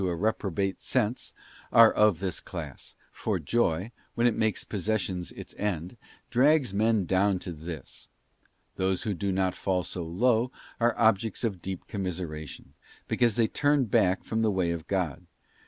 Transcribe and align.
253 0.01 0.17
a 0.17 0.25
reprobate 0.27 0.81
sense,'* 0.81 1.31
are 1.71 1.93
of 1.93 2.19
this 2.19 2.39
class, 2.39 2.95
for 3.11 3.37
joy, 3.37 3.91
when 4.15 4.25
it 4.25 4.35
makes 4.35 4.63
possessions 4.63 5.31
its 5.33 5.53
end, 5.59 5.95
drags 6.31 6.73
men 6.73 7.05
down 7.05 7.37
to 7.37 7.51
this. 7.51 8.07
Those 8.77 9.03
who 9.03 9.13
do 9.13 9.31
not 9.31 9.53
fall 9.53 9.83
so 9.83 10.01
low 10.03 10.51
are 10.79 10.97
objects 10.97 11.43
of 11.43 11.61
deep 11.61 11.85
commiseration, 11.85 12.73
because 13.07 13.35
they 13.35 13.45
turn 13.47 13.85
back 13.85 14.23
from 14.23 14.41
the 14.41 14.49
way 14.49 14.71
of 14.71 14.87
God. 14.87 15.27